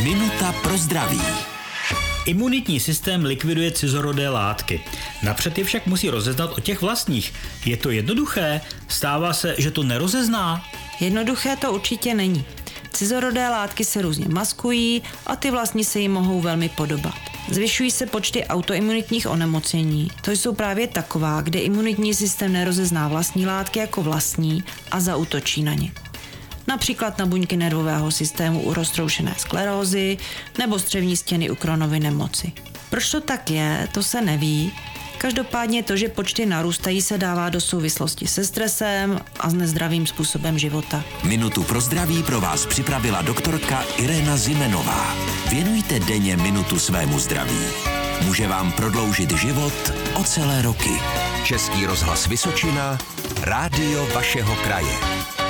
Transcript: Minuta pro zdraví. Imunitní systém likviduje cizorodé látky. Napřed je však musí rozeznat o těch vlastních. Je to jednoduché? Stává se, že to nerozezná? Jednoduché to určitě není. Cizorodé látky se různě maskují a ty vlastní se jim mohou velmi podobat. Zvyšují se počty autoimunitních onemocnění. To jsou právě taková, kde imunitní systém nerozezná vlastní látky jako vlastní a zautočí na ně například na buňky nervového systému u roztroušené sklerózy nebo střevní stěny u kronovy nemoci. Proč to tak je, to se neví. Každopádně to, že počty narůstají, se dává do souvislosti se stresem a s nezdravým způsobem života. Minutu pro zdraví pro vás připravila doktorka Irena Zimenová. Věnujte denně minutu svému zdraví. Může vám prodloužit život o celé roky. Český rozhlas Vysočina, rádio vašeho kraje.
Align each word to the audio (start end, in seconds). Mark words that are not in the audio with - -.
Minuta 0.00 0.52
pro 0.62 0.78
zdraví. 0.78 1.20
Imunitní 2.26 2.80
systém 2.80 3.24
likviduje 3.24 3.70
cizorodé 3.70 4.28
látky. 4.28 4.80
Napřed 5.22 5.58
je 5.58 5.64
však 5.64 5.86
musí 5.86 6.10
rozeznat 6.10 6.58
o 6.58 6.60
těch 6.60 6.80
vlastních. 6.80 7.32
Je 7.64 7.76
to 7.76 7.90
jednoduché? 7.90 8.60
Stává 8.88 9.32
se, 9.32 9.54
že 9.58 9.70
to 9.70 9.82
nerozezná? 9.82 10.64
Jednoduché 11.00 11.56
to 11.56 11.72
určitě 11.72 12.14
není. 12.14 12.44
Cizorodé 12.92 13.48
látky 13.48 13.84
se 13.84 14.02
různě 14.02 14.26
maskují 14.28 15.02
a 15.26 15.36
ty 15.36 15.50
vlastní 15.50 15.84
se 15.84 16.00
jim 16.00 16.12
mohou 16.12 16.40
velmi 16.40 16.68
podobat. 16.68 17.14
Zvyšují 17.50 17.90
se 17.90 18.06
počty 18.06 18.44
autoimunitních 18.44 19.26
onemocnění. 19.26 20.10
To 20.20 20.30
jsou 20.30 20.54
právě 20.54 20.86
taková, 20.86 21.40
kde 21.40 21.60
imunitní 21.60 22.14
systém 22.14 22.52
nerozezná 22.52 23.08
vlastní 23.08 23.46
látky 23.46 23.78
jako 23.78 24.02
vlastní 24.02 24.64
a 24.90 25.00
zautočí 25.00 25.62
na 25.62 25.74
ně 25.74 25.92
například 26.72 27.18
na 27.18 27.26
buňky 27.26 27.56
nervového 27.56 28.10
systému 28.10 28.60
u 28.60 28.74
roztroušené 28.74 29.34
sklerózy 29.38 30.18
nebo 30.58 30.78
střevní 30.78 31.16
stěny 31.16 31.50
u 31.50 31.54
kronovy 31.54 32.00
nemoci. 32.00 32.52
Proč 32.90 33.10
to 33.10 33.20
tak 33.20 33.50
je, 33.50 33.88
to 33.92 34.02
se 34.02 34.20
neví. 34.20 34.72
Každopádně 35.18 35.82
to, 35.82 35.96
že 35.96 36.08
počty 36.08 36.46
narůstají, 36.46 37.02
se 37.02 37.18
dává 37.18 37.48
do 37.48 37.60
souvislosti 37.60 38.26
se 38.26 38.44
stresem 38.44 39.20
a 39.40 39.50
s 39.50 39.54
nezdravým 39.54 40.06
způsobem 40.06 40.58
života. 40.58 41.04
Minutu 41.24 41.62
pro 41.62 41.80
zdraví 41.80 42.22
pro 42.22 42.40
vás 42.40 42.66
připravila 42.66 43.22
doktorka 43.22 43.84
Irena 43.96 44.36
Zimenová. 44.36 45.16
Věnujte 45.50 46.00
denně 46.00 46.36
minutu 46.36 46.78
svému 46.78 47.18
zdraví. 47.18 47.64
Může 48.24 48.48
vám 48.48 48.72
prodloužit 48.72 49.30
život 49.30 49.92
o 50.14 50.24
celé 50.24 50.62
roky. 50.62 50.92
Český 51.44 51.86
rozhlas 51.86 52.26
Vysočina, 52.26 52.98
rádio 53.42 54.06
vašeho 54.14 54.56
kraje. 54.56 55.41